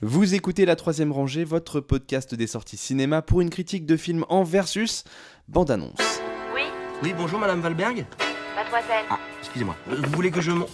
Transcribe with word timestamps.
Vous 0.00 0.34
écoutez 0.34 0.64
La 0.64 0.76
Troisième 0.76 1.10
Rangée, 1.12 1.44
votre 1.44 1.80
podcast 1.80 2.34
des 2.34 2.46
sorties 2.46 2.76
cinéma 2.76 3.20
pour 3.20 3.40
une 3.40 3.50
critique 3.50 3.84
de 3.84 3.96
film 3.96 4.24
en 4.28 4.44
versus 4.44 5.02
bande-annonce. 5.48 6.20
Oui, 6.54 6.62
Oui, 7.02 7.14
bonjour 7.16 7.40
Madame 7.40 7.60
Valberg. 7.60 8.06
mademoiselle. 8.54 9.04
Ah, 9.10 9.18
excusez-moi. 9.40 9.74
Euh, 9.90 9.96
Vous 10.04 10.10
voulez 10.12 10.30
que 10.30 10.40
je 10.40 10.52
mon... 10.52 10.66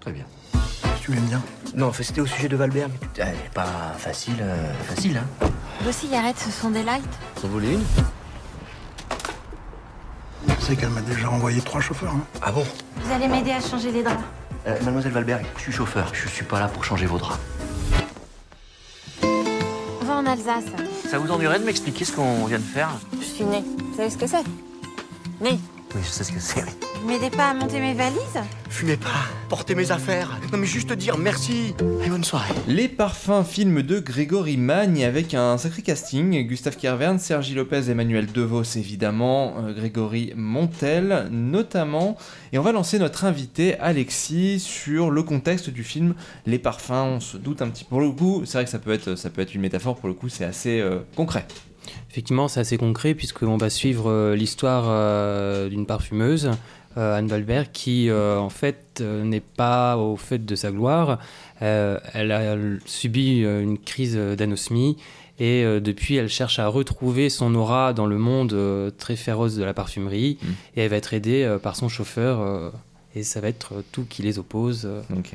Très 0.00 0.12
bien. 0.12 0.24
Tu 1.00 1.12
l'aimes 1.12 1.26
bien 1.26 1.42
Non, 1.74 1.92
c'était 1.92 2.20
au 2.22 2.26
sujet 2.26 2.48
de 2.48 2.56
Valberg. 2.56 2.90
Elle 3.18 3.28
est 3.28 3.54
pas 3.54 3.94
facile, 3.96 4.38
euh, 4.40 4.72
facile, 4.84 5.18
hein. 5.18 5.46
Vos 5.82 5.92
cigarettes, 5.92 6.38
ce 6.38 6.50
sont 6.50 6.70
des 6.70 6.82
lights 6.82 7.02
Vous 7.42 7.48
voulez 7.48 7.74
une 7.74 7.84
Tu 10.56 10.60
sais 10.62 10.76
qu'elle 10.76 10.90
m'a 10.90 11.00
déjà 11.02 11.30
envoyé 11.30 11.60
trois 11.60 11.80
chauffeurs. 11.80 12.12
Hein. 12.14 12.24
Ah 12.42 12.50
bon 12.50 12.64
Vous 12.96 13.12
allez 13.12 13.28
m'aider 13.28 13.52
à 13.52 13.60
changer 13.60 13.92
les 13.92 14.02
draps. 14.02 14.20
Euh, 14.66 14.78
Mademoiselle 14.82 15.12
Valberg, 15.12 15.44
je 15.56 15.62
suis 15.62 15.72
chauffeur. 15.72 16.12
Je 16.14 16.28
suis 16.28 16.44
pas 16.44 16.60
là 16.60 16.68
pour 16.68 16.84
changer 16.84 17.06
vos 17.06 17.18
draps. 17.18 17.40
On 19.22 20.04
va 20.04 20.14
en 20.16 20.26
Alsace. 20.26 20.64
Ça 21.10 21.18
vous 21.18 21.30
ennuierait 21.30 21.58
de 21.58 21.64
m'expliquer 21.64 22.04
ce 22.04 22.12
qu'on 22.12 22.44
vient 22.46 22.58
de 22.58 22.62
faire? 22.64 22.90
Je 23.18 23.24
suis 23.24 23.44
née. 23.44 23.64
Vous 23.90 23.96
savez 23.96 24.10
ce 24.10 24.18
que 24.18 24.26
c'est? 24.26 24.44
Née. 25.40 25.58
Oui, 25.94 26.00
je 26.02 26.08
sais 26.08 26.24
ce 26.24 26.32
que 26.32 26.40
c'est. 26.40 26.62
oui. 26.62 26.70
Vous 27.00 27.08
m'aidez 27.08 27.30
pas 27.30 27.48
à 27.48 27.54
monter 27.54 27.80
mes 27.80 27.94
valises 27.94 28.40
Fumez 28.68 28.98
pas, 28.98 29.24
portez 29.48 29.74
mes 29.74 29.90
affaires. 29.90 30.38
Non, 30.52 30.58
mais 30.58 30.66
juste 30.66 30.92
dire 30.92 31.16
merci 31.16 31.74
et 32.04 32.10
bonne 32.10 32.24
soirée. 32.24 32.52
Les 32.68 32.88
parfums, 32.88 33.42
film 33.42 33.82
de 33.82 34.00
Grégory 34.00 34.58
Magne 34.58 35.04
avec 35.04 35.32
un 35.32 35.56
sacré 35.56 35.80
casting. 35.80 36.46
Gustave 36.46 36.76
Kervern, 36.76 37.18
Sergi 37.18 37.54
Lopez, 37.54 37.90
Emmanuel 37.90 38.26
Devos 38.26 38.76
évidemment, 38.76 39.54
euh, 39.58 39.72
Grégory 39.72 40.34
Montel 40.36 41.28
notamment. 41.30 42.18
Et 42.52 42.58
on 42.58 42.62
va 42.62 42.72
lancer 42.72 42.98
notre 42.98 43.24
invité 43.24 43.78
Alexis 43.78 44.60
sur 44.60 45.10
le 45.10 45.22
contexte 45.22 45.70
du 45.70 45.84
film 45.84 46.14
Les 46.44 46.58
parfums. 46.58 46.90
On 46.92 47.20
se 47.20 47.38
doute 47.38 47.62
un 47.62 47.70
petit 47.70 47.84
peu. 47.84 47.90
Pour 47.90 48.02
le 48.02 48.10
coup, 48.10 48.42
c'est 48.44 48.58
vrai 48.58 48.64
que 48.64 48.70
ça 48.70 48.78
peut 48.78 48.92
être, 48.92 49.14
ça 49.14 49.30
peut 49.30 49.40
être 49.40 49.54
une 49.54 49.62
métaphore, 49.62 49.96
pour 49.96 50.08
le 50.08 50.14
coup 50.14 50.28
c'est 50.28 50.44
assez 50.44 50.80
euh, 50.80 50.98
concret. 51.16 51.46
Effectivement, 52.10 52.48
c'est 52.48 52.60
assez 52.60 52.76
concret 52.76 53.14
puisqu'on 53.14 53.56
va 53.56 53.70
suivre 53.70 54.10
euh, 54.10 54.34
l'histoire 54.34 54.84
euh, 54.88 55.68
d'une 55.68 55.86
parfumeuse, 55.86 56.46
euh, 56.46 56.52
Anne 56.96 57.28
Valbert, 57.28 57.72
qui 57.72 58.08
euh, 58.10 58.38
en 58.38 58.50
fait 58.50 58.98
euh, 59.00 59.22
n'est 59.24 59.40
pas 59.40 59.96
au 59.96 60.16
fait 60.16 60.44
de 60.44 60.54
sa 60.54 60.70
gloire. 60.70 61.18
Euh, 61.62 61.98
elle 62.14 62.32
a 62.32 62.56
subi 62.86 63.44
euh, 63.44 63.62
une 63.62 63.78
crise 63.78 64.16
d'anosmie 64.16 64.96
et 65.38 65.64
euh, 65.64 65.80
depuis 65.80 66.16
elle 66.16 66.28
cherche 66.28 66.58
à 66.58 66.66
retrouver 66.68 67.30
son 67.30 67.54
aura 67.54 67.92
dans 67.92 68.06
le 68.06 68.18
monde 68.18 68.52
euh, 68.52 68.90
très 68.90 69.16
féroce 69.16 69.54
de 69.56 69.64
la 69.64 69.72
parfumerie 69.74 70.38
Mm. 70.42 70.46
et 70.76 70.80
elle 70.82 70.90
va 70.90 70.96
être 70.96 71.14
aidée 71.14 71.44
euh, 71.44 71.58
par 71.58 71.76
son 71.76 71.88
chauffeur 71.88 72.40
euh, 72.40 72.70
et 73.14 73.22
ça 73.22 73.40
va 73.40 73.48
être 73.48 73.74
euh, 73.74 73.82
tout 73.92 74.04
qui 74.08 74.22
les 74.22 74.38
oppose. 74.38 74.82
euh. 74.84 75.02
Ok. 75.16 75.32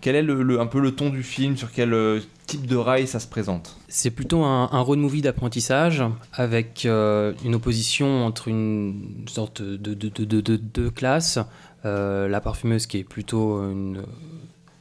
Quel 0.00 0.14
est 0.16 0.22
le, 0.22 0.42
le- 0.42 0.60
un 0.60 0.66
peu 0.66 0.80
le 0.80 0.92
ton 0.94 1.10
du 1.10 1.22
film 1.22 1.56
Sur 1.56 1.72
quel 1.72 1.92
euh, 1.92 2.20
type 2.46 2.66
de 2.66 2.76
rail 2.76 3.06
ça 3.06 3.18
se 3.20 3.26
présente? 3.26 3.76
C'est 3.88 4.10
plutôt 4.10 4.44
un, 4.44 4.68
un 4.72 4.80
road 4.80 4.98
movie 4.98 5.22
d'apprentissage 5.22 6.02
avec 6.32 6.84
euh, 6.86 7.32
une 7.44 7.54
opposition 7.56 8.24
entre 8.24 8.48
une 8.48 9.24
sorte 9.28 9.60
de, 9.62 9.76
de, 9.94 10.08
de, 10.08 10.24
de, 10.24 10.40
de- 10.40 10.60
de 10.74 10.88
classes. 10.88 11.38
Euh, 11.84 12.28
la 12.28 12.40
parfumeuse 12.40 12.86
qui 12.86 12.98
est 12.98 13.04
plutôt 13.04 13.60
une, 13.70 14.02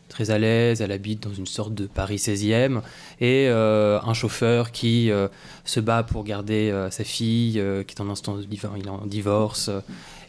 très 0.09 0.31
à 0.31 0.37
l'aise, 0.39 0.81
elle 0.81 0.91
habite 0.91 1.23
dans 1.23 1.33
une 1.33 1.45
sorte 1.45 1.73
de 1.75 1.87
Paris 1.87 2.15
16e, 2.15 2.81
et 3.19 3.47
euh, 3.49 3.99
un 4.01 4.13
chauffeur 4.13 4.71
qui 4.71 5.11
se 5.65 5.79
bat 5.81 6.03
pour 6.03 6.23
garder 6.23 6.87
sa 6.89 7.03
fille, 7.03 7.61
qui 7.85 7.95
est 7.95 8.01
en 8.01 8.09
instance 8.09 8.39
de 8.39 8.45
divorce, 8.45 8.75
il 8.79 8.85
est 8.85 8.89
en 8.89 9.05
divorce, 9.05 9.69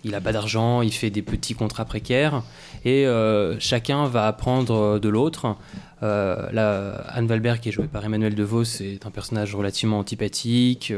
il 0.04 0.12
n'a 0.12 0.20
pas 0.20 0.32
d'argent, 0.32 0.82
il 0.82 0.92
fait 0.92 1.10
des 1.10 1.22
petits 1.22 1.54
contrats 1.54 1.84
précaires, 1.84 2.42
et 2.84 3.06
euh, 3.06 3.58
chacun 3.58 4.06
va 4.06 4.26
apprendre 4.26 4.98
de 4.98 5.08
l'autre. 5.08 5.56
Euh, 6.02 6.98
Anne 7.08 7.26
Valbert, 7.26 7.60
qui 7.60 7.70
est 7.70 7.72
jouée 7.72 7.88
par 7.88 8.04
Emmanuel 8.04 8.34
DeVos, 8.34 8.80
est 8.80 9.06
un 9.06 9.10
personnage 9.10 9.54
relativement 9.54 9.98
antipathique, 9.98 10.92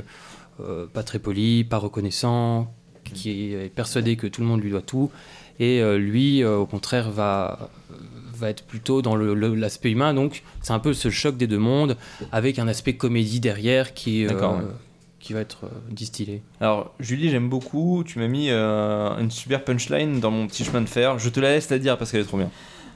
euh, 0.61 0.87
pas 0.87 1.03
très 1.03 1.19
poli, 1.19 1.65
pas 1.65 1.79
reconnaissant, 1.79 2.73
qui 3.05 3.53
est 3.55 3.73
persuadé 3.75 4.17
que 4.17 4.27
tout 4.27 4.41
le 4.41 4.47
monde 4.47 4.61
lui 4.61 4.71
doit 4.71 4.83
tout. 4.83 5.11
Et 5.61 5.83
lui, 5.99 6.45
au 6.45 6.67
contraire, 6.67 7.11
va, 7.11 7.71
va 8.39 8.51
être 8.51 8.65
plutôt 8.65 9.03
dans 9.03 9.17
l'aspect 9.17 9.91
humain. 9.91 10.15
Donc, 10.15 10.43
c'est 10.63 10.73
un 10.73 10.79
peu 10.79 10.95
ce 10.95 11.11
choc 11.11 11.37
des 11.37 11.47
deux 11.47 11.59
mondes, 11.59 11.97
avec 12.33 12.59
un 12.59 12.69
aspect 12.69 12.95
comédie 12.95 13.41
derrière 13.41 13.95
qui, 13.95 14.27
euh. 14.27 14.61
Qui 15.29 15.35
va 15.35 15.41
être 15.41 15.65
euh, 15.65 15.69
distillé. 15.91 16.41
Alors, 16.59 16.95
Julie, 17.01 17.29
j'aime 17.29 17.51
beaucoup. 17.51 18.03
Tu 18.03 18.19
m'as 18.19 18.29
mis 18.29 18.49
euh, 18.49 19.11
une 19.19 19.31
super 19.31 19.63
punchline 19.63 20.21
dans 20.21 20.31
mon 20.31 20.47
petit 20.47 20.65
chemin 20.65 20.81
de 20.81 20.89
fer. 20.89 21.19
Je 21.19 21.29
te 21.29 21.39
la 21.39 21.51
laisse 21.51 21.69
la 21.69 21.79
dire 21.79 21.99
parce 21.99 22.11
qu'elle 22.11 22.23
est 22.23 22.25
trop 22.25 22.39
bien. 22.39 22.51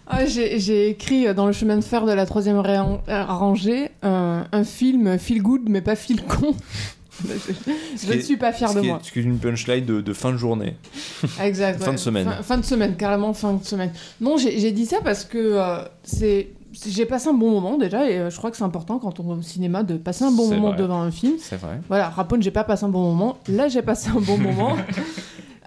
Ah, 0.06 0.25
j'ai 0.25 0.88
écrit 0.88 1.26
euh, 1.28 1.34
dans 1.34 1.47
le 1.47 1.53
chemin 1.53 1.76
de 1.76 1.82
fer 1.84 2.06
de 2.06 2.12
la 2.12 2.25
troisième 2.25 2.56
euh, 2.56 3.25
rangée 3.25 3.91
un, 4.00 4.65
film 4.65 5.19
feel 5.19 5.43
good 5.43 5.69
mais 5.69 5.82
pas 5.82 5.94
feel 5.94 6.22
con. 6.22 6.54
je 8.03 8.15
ne 8.15 8.20
suis 8.22 8.38
pas 8.38 8.54
fière 8.54 8.70
Ce 8.70 8.76
de 8.76 8.81
qui 8.81 8.87
est- 8.87 8.91
moi. 8.91 9.00
Ce 9.03 9.12
qui 9.12 9.19
est 9.19 9.22
une 9.22 9.38
punchline 9.38 9.84
de, 9.84 10.00
de 10.00 10.12
fin 10.14 10.32
de 10.32 10.38
journée. 10.38 10.76
Exact. 11.43 11.81
Fin 11.82 11.88
ouais. 11.88 11.93
de 11.97 11.99
semaine. 11.99 12.25
Fin, 12.25 12.43
fin 12.43 12.56
de 12.56 12.64
semaine, 12.64 12.97
carrément 12.97 13.34
fin 13.34 13.53
de 13.53 13.62
semaine. 13.64 13.93
Non, 14.22 14.38
j'ai 14.38 14.59
j'ai 14.59 14.72
dit 14.72 14.87
ça 14.87 15.00
parce 15.04 15.26
que 15.26 15.37
euh, 15.38 15.84
c'est. 16.03 16.49
J'ai 16.86 17.06
passé 17.06 17.28
un 17.28 17.34
bon 17.34 17.50
moment 17.50 17.76
déjà 17.76 18.08
et 18.10 18.18
euh, 18.18 18.30
je 18.30 18.36
crois 18.38 18.50
que 18.50 18.56
c'est 18.56 18.62
important 18.64 18.98
quand 18.98 19.20
on 19.20 19.24
va 19.24 19.34
au 19.34 19.42
cinéma 19.42 19.82
de 19.82 19.96
passer 19.96 20.24
un 20.24 20.30
bon 20.32 20.48
moment 20.48 20.68
vrai. 20.68 20.78
devant 20.78 21.00
un 21.02 21.10
film. 21.10 21.34
C'est 21.38 21.56
vrai. 21.56 21.80
Voilà, 21.88 22.08
Rapone, 22.08 22.42
j'ai 22.42 22.50
pas 22.50 22.64
passé 22.64 22.84
un 22.84 22.88
bon 22.88 23.02
moment. 23.02 23.38
Là, 23.48 23.68
j'ai 23.68 23.82
passé 23.82 24.08
un 24.10 24.20
bon 24.20 24.38
moment. 24.38 24.76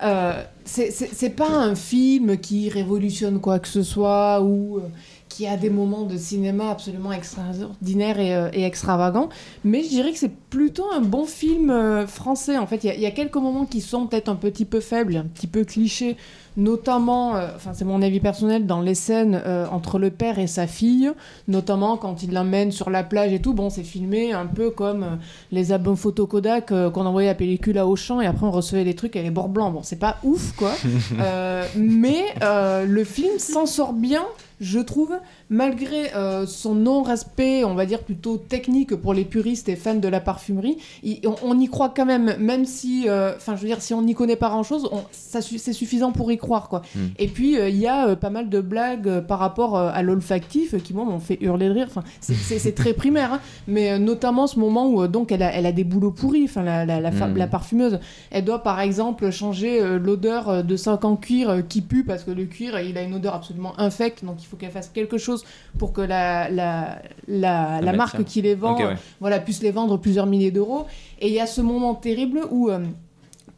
Euh, 0.03 0.43
c'est- 0.65 1.29
pas 1.37 1.47
un 1.49 1.73
film 1.73 2.37
qui 2.37 2.67
révolutionne 2.67 3.39
quoi 3.39 3.59
que 3.59 3.67
ce 3.69 3.81
soit 3.81 4.41
ou 4.41 4.79
euh, 4.79 4.81
qui 5.29 5.47
a 5.47 5.55
des 5.55 5.69
moments 5.69 6.03
de 6.03 6.17
cinéma 6.17 6.69
absolument 6.69 7.13
extraordinaires 7.13 8.19
et, 8.19 8.35
euh, 8.35 8.49
et 8.51 8.65
extravagants, 8.65 9.29
mais 9.63 9.83
je 9.83 9.87
dirais 9.87 10.11
que 10.11 10.17
c'est 10.17 10.35
plutôt 10.49 10.83
un 10.93 10.99
bon 10.99 11.23
film 11.25 11.69
euh, 11.69 12.05
français. 12.07 12.57
En 12.57 12.67
fait, 12.67 12.83
il 12.83 12.87
y 12.87 12.89
a- 12.89 12.95
il 12.95 12.99
y, 13.01 13.05
a 13.05 13.11
quelques 13.11 13.37
moments 13.37 13.65
qui 13.65 13.79
sont 13.79 14.05
peut-être 14.07 14.27
un 14.27 14.35
petit 14.35 14.65
peu 14.65 14.81
faibles, 14.81 15.15
un 15.15 15.23
petit 15.23 15.47
peu 15.47 15.63
clichés, 15.63 16.17
notamment, 16.57 17.35
euh, 17.35 17.47
enfin 17.55 17.71
c'est 17.73 17.85
mon 17.85 18.01
avis 18.01 18.19
personnel, 18.19 18.65
dans 18.65 18.81
les 18.81 18.95
scènes 18.95 19.41
euh, 19.45 19.65
entre 19.71 19.99
le 19.99 20.09
père 20.09 20.39
et 20.39 20.47
sa 20.47 20.67
fille, 20.67 21.11
notamment 21.47 21.97
quand 21.97 22.23
il 22.23 22.31
l'emmène 22.33 22.71
sur 22.71 22.89
la 22.89 23.03
plage 23.03 23.33
et 23.33 23.39
tout. 23.39 23.53
Bon, 23.53 23.69
c'est 23.69 23.83
filmé 23.83 24.31
un 24.33 24.45
peu 24.45 24.69
comme 24.69 25.03
euh, 25.03 25.15
les 25.51 25.71
albums 25.71 25.97
photo 25.97 26.27
Kodak 26.27 26.67
qu'on 26.67 27.05
envoyait 27.05 27.29
à 27.29 27.35
pellicule 27.35 27.77
à 27.77 27.87
Auchan 27.87 28.21
et 28.21 28.25
après 28.25 28.45
on 28.45 28.51
recevait 28.51 28.83
les 28.83 28.95
trucs 28.95 29.15
avec 29.15 29.25
les 29.27 29.31
bords 29.31 29.49
blancs. 29.49 29.73
Bon, 29.73 29.81
c'est 29.83 29.99
pas 29.99 30.17
ouf 30.23 30.53
quoi, 30.55 30.71
mais 31.75 32.23
le 32.41 33.03
film 33.03 33.37
s'en 33.39 33.65
sort 33.65 33.93
bien. 33.93 34.23
Je 34.61 34.79
trouve, 34.79 35.11
malgré 35.49 36.15
euh, 36.15 36.45
son 36.47 36.75
non-respect, 36.75 37.65
on 37.65 37.75
va 37.75 37.85
dire 37.85 37.99
plutôt 38.03 38.37
technique 38.37 38.95
pour 38.95 39.13
les 39.13 39.25
puristes 39.25 39.67
et 39.67 39.75
fans 39.75 39.95
de 39.95 40.07
la 40.07 40.21
parfumerie, 40.21 40.77
il- 41.03 41.19
on, 41.27 41.35
on 41.43 41.59
y 41.59 41.67
croit 41.67 41.89
quand 41.93 42.05
même, 42.05 42.37
même 42.39 42.63
si, 42.65 43.09
euh, 43.09 43.33
enfin, 43.35 43.57
je 43.57 43.61
veux 43.63 43.67
dire, 43.67 43.81
si 43.81 43.93
on 43.93 44.01
n'y 44.01 44.13
connaît 44.13 44.37
pas 44.37 44.47
grand-chose, 44.47 44.89
c'est 45.11 45.73
suffisant 45.73 46.13
pour 46.13 46.31
y 46.31 46.37
croire, 46.37 46.44
quoi. 46.69 46.81
Mm. 46.95 46.99
Et 47.19 47.27
puis, 47.27 47.57
euh, 47.57 47.69
il 47.69 47.77
y 47.77 47.87
a 47.87 48.07
euh, 48.09 48.15
pas 48.15 48.29
mal 48.29 48.49
de 48.49 48.61
blagues 48.61 49.07
euh, 49.07 49.21
par 49.21 49.39
rapport 49.39 49.77
à 49.77 50.01
l'olfactif 50.01 50.81
qui, 50.83 50.93
moi, 50.93 51.05
m'ont 51.05 51.19
fait 51.19 51.37
hurler 51.41 51.67
de 51.69 51.73
rire. 51.73 51.87
Enfin, 51.89 52.03
c'est- 52.21 52.75
très 52.75 52.93
primaire, 52.93 53.33
hein. 53.33 53.39
mais 53.67 53.97
notamment 53.99 54.47
ce 54.47 54.59
moment 54.59 54.87
où, 54.89 55.07
donc, 55.07 55.31
elle 55.31 55.43
a, 55.43 55.51
elle 55.53 55.65
a 55.65 55.71
des 55.71 55.83
boulots 55.83 56.11
pourris, 56.11 56.43
enfin, 56.45 56.63
la, 56.63 56.85
la, 56.85 56.99
la, 56.99 57.11
fa- 57.11 57.27
Mm. 57.27 57.37
la 57.37 57.47
parfumeuse. 57.47 57.99
Elle 58.31 58.43
doit, 58.45 58.63
par 58.63 58.79
exemple, 58.79 59.29
changer 59.31 59.81
l'odeur 59.99 60.63
de 60.63 60.75
sac 60.75 61.03
en 61.05 61.15
cuir 61.15 61.63
qui 61.67 61.81
pue 61.81 62.03
parce 62.03 62.23
que 62.23 62.31
le 62.31 62.45
cuir, 62.45 62.79
il 62.79 62.97
a 62.97 63.01
une 63.03 63.13
odeur 63.15 63.33
absolument 63.35 63.79
infecte, 63.79 64.23
donc 64.25 64.35
il 64.41 64.45
faut 64.45 64.57
qu'elle 64.57 64.71
fasse 64.71 64.89
quelque 64.89 65.17
chose 65.17 65.43
pour 65.77 65.93
que 65.93 66.01
la, 66.01 66.49
la, 66.49 66.99
la, 67.27 67.69
la 67.69 67.75
matière. 67.79 67.95
marque 67.95 68.23
qui 68.25 68.41
les 68.41 68.55
vend 68.55 68.77
ouais. 68.77 68.95
voilà, 69.19 69.39
puisse 69.39 69.61
les 69.61 69.71
vendre 69.71 69.97
plusieurs 69.97 70.25
milliers 70.25 70.51
d'euros. 70.51 70.85
Et 71.19 71.27
il 71.27 71.33
y 71.33 71.39
a 71.39 71.47
ce 71.47 71.61
moment 71.61 71.95
terrible 71.95 72.41
où, 72.51 72.69
euh, 72.69 72.79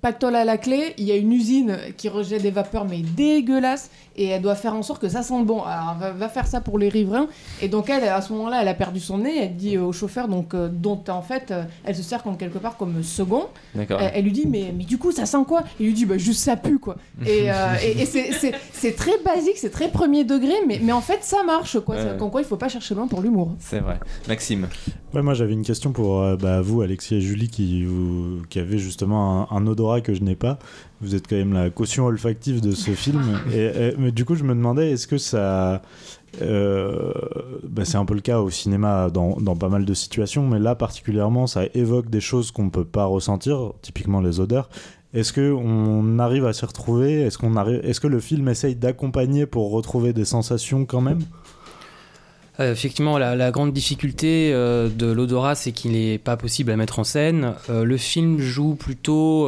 pactole 0.01 0.35
à 0.35 0.45
la 0.45 0.57
clé, 0.57 0.93
il 0.97 1.05
y 1.05 1.11
a 1.11 1.15
une 1.15 1.33
usine 1.33 1.77
qui 1.97 2.09
rejette 2.09 2.41
des 2.41 2.51
vapeurs, 2.51 2.85
mais 2.85 3.01
dégueulasses, 3.01 3.89
et 4.17 4.27
elle 4.27 4.41
doit 4.41 4.55
faire 4.55 4.73
en 4.73 4.81
sorte 4.83 5.01
que 5.01 5.09
ça 5.09 5.23
sente 5.23 5.45
bon. 5.45 5.61
Alors, 5.63 5.95
va, 5.99 6.11
va 6.11 6.29
faire 6.29 6.47
ça 6.47 6.61
pour 6.61 6.77
les 6.79 6.89
riverains. 6.89 7.27
Et 7.61 7.67
donc, 7.67 7.89
elle, 7.89 8.03
à 8.03 8.21
ce 8.21 8.33
moment-là, 8.33 8.61
elle 8.61 8.67
a 8.67 8.73
perdu 8.73 8.99
son 8.99 9.19
nez, 9.19 9.43
elle 9.43 9.55
dit 9.55 9.77
au 9.77 9.91
chauffeur, 9.91 10.27
donc, 10.27 10.53
euh, 10.53 10.69
dont 10.71 11.01
en 11.09 11.21
fait, 11.21 11.51
euh, 11.51 11.63
elle 11.83 11.95
se 11.95 12.03
sert 12.03 12.23
comme 12.23 12.37
quelque 12.37 12.57
part 12.57 12.77
comme 12.77 13.03
second. 13.03 13.45
D'accord. 13.75 13.99
Elle, 14.01 14.11
elle 14.15 14.23
lui 14.25 14.31
dit, 14.31 14.45
mais, 14.47 14.73
mais 14.75 14.83
du 14.83 14.97
coup, 14.97 15.11
ça 15.11 15.25
sent 15.25 15.37
quoi? 15.47 15.63
Il 15.79 15.87
lui 15.87 15.93
dit, 15.93 16.05
bah, 16.05 16.17
juste 16.17 16.41
ça 16.41 16.55
pue, 16.55 16.79
quoi. 16.79 16.95
Et, 17.25 17.51
euh, 17.51 17.73
et, 17.83 18.01
et 18.01 18.05
c'est- 18.05 18.91
très 18.95 19.17
basique, 19.23 19.57
c'est 19.57 19.69
très 19.69 19.89
premier 19.89 20.23
degré, 20.23 20.53
mais, 20.67 20.79
mais 20.81 20.91
en 20.91 21.01
fait, 21.01 21.19
ça 21.21 21.43
marche, 21.43 21.79
quoi. 21.79 21.95
Comme 22.17 22.31
quoi, 22.31 22.41
il 22.41 22.47
faut 22.47 22.57
pas 22.57 22.69
chercher 22.69 22.95
loin 22.95 23.07
pour 23.07 23.21
l'humour. 23.21 23.53
C'est 23.59 23.79
vrai. 23.79 23.99
Maxime. 24.27 24.67
Ouais, 25.13 25.21
moi 25.21 25.33
j'avais 25.33 25.53
une 25.53 25.63
question 25.63 25.91
pour 25.93 26.21
euh, 26.21 26.35
bah, 26.35 26.61
vous, 26.61 26.81
Alexis 26.81 27.15
et 27.15 27.21
Julie, 27.21 27.47
qui, 27.47 27.83
vous- 27.85 28.41
qui 28.49 28.59
avez 28.59 28.77
justement 28.77 29.49
un, 29.51 29.55
un 29.57 29.67
odorat 29.67 30.01
que 30.01 30.13
je 30.13 30.21
n'ai 30.21 30.35
pas. 30.35 30.59
Vous 31.01 31.13
êtes 31.15 31.27
quand 31.27 31.35
même 31.35 31.53
la 31.53 31.69
caution 31.69 32.05
olfactive 32.05 32.59
de 32.61 32.71
ce 32.71 32.91
film. 32.91 33.21
Et, 33.53 33.65
et- 33.65 33.93
mais 33.97 34.11
du 34.11 34.25
coup, 34.25 34.35
je 34.35 34.43
me 34.43 34.55
demandais, 34.55 34.91
est-ce 34.91 35.05
que 35.07 35.17
ça. 35.17 35.81
euh, 36.41 37.11
bah, 37.67 37.85
c'est 37.85 37.97
un 37.97 38.05
peu 38.05 38.13
le 38.15 38.21
cas 38.21 38.39
au 38.41 38.49
cinéma 38.49 39.09
dans, 39.09 39.37
dans 39.37 39.55
pas 39.55 39.69
mal 39.69 39.85
de 39.85 39.93
situations, 39.93 40.47
mais 40.47 40.59
là 40.59 40.75
particulièrement, 40.75 41.47
ça 41.47 41.63
évoque 41.73 42.09
des 42.09 42.19
choses 42.21 42.51
qu'on 42.51 42.69
peut 42.69 42.85
pas 42.85 43.05
ressentir, 43.05 43.73
typiquement 43.81 44.21
les 44.21 44.39
odeurs. 44.39 44.69
Est-ce 45.13 45.31
que 45.33 45.51
on 45.53 46.19
arrive 46.19 46.45
à 46.45 46.53
s'y 46.53 46.65
retrouver? 46.65 47.21
Est-ce 47.21 47.37
qu'on 47.37 47.55
arrive 47.55 47.79
Est-ce 47.83 47.99
que 48.01 48.07
le 48.07 48.19
film 48.19 48.47
essaye 48.49 48.75
d'accompagner 48.75 49.45
pour 49.45 49.71
retrouver 49.71 50.13
des 50.13 50.25
sensations 50.25 50.85
quand 50.85 51.01
même? 51.01 51.19
Euh, 52.59 52.71
effectivement, 52.71 53.17
la, 53.17 53.51
grande 53.51 53.71
difficulté 53.71 54.51
euh, 54.51 54.89
de 54.89 55.05
l'odorat, 55.07 55.55
c'est 55.55 55.71
qu'il 55.71 55.91
n'est 55.91 56.17
pas 56.17 56.37
possible 56.37 56.71
à 56.71 56.75
mettre 56.75 56.99
en 56.99 57.03
scène. 57.03 57.53
Euh, 57.69 57.83
le 57.83 57.97
film 57.97 58.39
joue 58.39 58.75
plutôt 58.75 59.47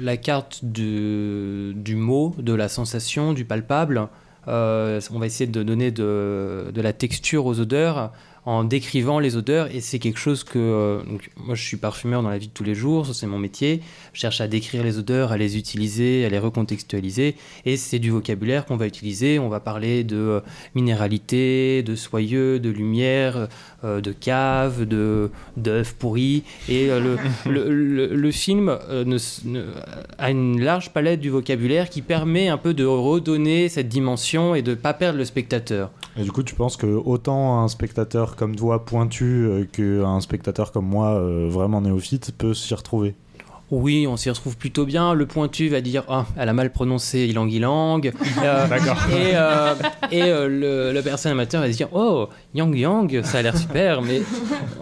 la 0.00 0.16
carte 0.16 0.64
du, 0.64 1.74
mot, 1.96 2.34
de 2.38 2.52
la 2.52 2.68
sensation, 2.68 3.32
du 3.32 3.44
palpable. 3.44 4.08
On 4.46 5.18
va 5.18 5.26
essayer 5.26 5.46
de 5.50 5.62
donner 5.62 5.90
de 5.90 6.72
la 6.74 6.92
texture 6.92 7.46
aux 7.46 7.60
odeurs 7.60 8.12
en 8.46 8.62
décrivant 8.64 9.18
les 9.20 9.36
odeurs 9.36 9.74
et 9.74 9.80
c'est 9.80 9.98
quelque 9.98 10.18
chose 10.18 10.44
que 10.44 10.58
euh, 10.58 11.02
donc, 11.04 11.30
moi 11.36 11.54
je 11.54 11.62
suis 11.62 11.76
parfumeur 11.78 12.22
dans 12.22 12.28
la 12.28 12.36
vie 12.38 12.48
de 12.48 12.52
tous 12.52 12.64
les 12.64 12.74
jours, 12.74 13.06
c'est 13.14 13.26
mon 13.26 13.38
métier. 13.38 13.80
Je 14.12 14.20
cherche 14.20 14.40
à 14.42 14.48
décrire 14.48 14.82
les 14.84 14.98
odeurs, 14.98 15.32
à 15.32 15.38
les 15.38 15.56
utiliser, 15.56 16.24
à 16.24 16.28
les 16.28 16.38
recontextualiser 16.38 17.36
et 17.64 17.76
c'est 17.78 17.98
du 17.98 18.10
vocabulaire 18.10 18.66
qu'on 18.66 18.76
va 18.76 18.86
utiliser. 18.86 19.38
On 19.38 19.48
va 19.48 19.60
parler 19.60 20.04
de 20.04 20.16
euh, 20.16 20.40
minéralité, 20.74 21.82
de 21.82 21.94
soyeux, 21.96 22.60
de 22.60 22.70
lumière, 22.70 23.48
euh, 23.84 24.00
de 24.00 24.12
cave, 24.12 24.84
de 24.84 25.30
d'œufs 25.56 25.94
pourris 25.94 26.42
et 26.68 26.90
euh, 26.90 27.00
le, 27.00 27.16
le, 27.50 27.70
le- 27.72 28.14
le 28.14 28.30
film 28.30 28.68
euh, 28.68 29.04
ne 29.04 29.16
ne- 29.44 29.64
a 30.18 30.30
une 30.30 30.60
large 30.60 30.90
palette 30.90 31.20
du 31.20 31.30
vocabulaire 31.30 31.88
qui 31.90 32.02
permet 32.02 32.48
un 32.48 32.58
peu 32.58 32.74
de 32.74 32.84
redonner 32.84 33.68
cette 33.68 33.88
dimension 33.88 34.54
et 34.54 34.62
de 34.62 34.74
pas 34.74 34.92
perdre 34.94 35.18
le 35.18 35.24
spectateur. 35.24 35.90
Et 36.16 36.22
du 36.22 36.30
coup, 36.30 36.42
tu 36.42 36.54
penses 36.54 36.76
que 36.76 36.86
autant 36.86 37.60
un 37.60 37.68
spectateur 37.68 38.33
comme 38.36 38.56
toi 38.56 38.84
pointu 38.84 39.24
euh, 39.24 39.64
qu'un 39.64 40.20
spectateur 40.20 40.72
comme 40.72 40.86
moi 40.86 41.14
euh, 41.14 41.48
vraiment 41.48 41.80
néophyte 41.80 42.32
peut 42.36 42.54
s'y 42.54 42.74
retrouver 42.74 43.14
Oui, 43.70 44.06
on 44.06 44.16
s'y 44.16 44.28
retrouve 44.30 44.56
plutôt 44.56 44.84
bien. 44.84 45.14
Le 45.14 45.26
pointu 45.26 45.68
va 45.68 45.80
dire 45.80 46.04
Ah, 46.08 46.26
elle 46.36 46.48
a 46.48 46.52
mal 46.52 46.70
prononcé 46.70 47.20
ilang 47.26 47.48
ilang. 47.48 48.00
Euh, 48.44 48.66
Et, 49.10 49.32
euh, 49.34 49.74
et 50.10 50.22
euh, 50.24 50.48
le, 50.48 50.92
la 50.92 51.02
personne 51.02 51.32
amateur 51.32 51.60
va 51.62 51.70
se 51.72 51.76
dire 51.76 51.88
Oh, 51.92 52.28
yang 52.54 52.74
yang, 52.76 53.22
ça 53.22 53.38
a 53.38 53.42
l'air 53.42 53.56
super, 53.56 54.02
mais 54.02 54.22